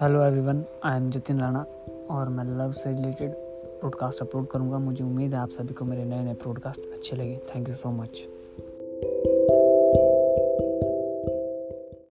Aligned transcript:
Hello 0.00 0.22
everyone 0.22 0.64
I 0.84 0.96
am 0.96 1.10
Jatin 1.10 1.40
Rana 1.40 1.66
और 2.10 2.28
मैं 2.28 2.44
love 2.44 2.72
से 2.72 2.92
रिलेटेड 2.92 3.32
पॉडकास्ट 3.82 4.20
अपलोड 4.20 4.46
करूँगा। 4.46 4.78
मुझे 4.78 5.04
उम्मीद 5.04 5.34
है 5.34 5.40
आप 5.40 5.50
सभी 5.50 5.74
को 5.74 5.84
मेरे 5.84 6.04
नए 6.04 6.22
नए 6.22 6.34
पॉडकास्ट 6.34 6.80
अच्छे 6.80 7.16
लगे। 7.16 7.40
Thank 7.54 7.68
you 7.68 7.74
so 7.74 7.90
much 7.90 8.26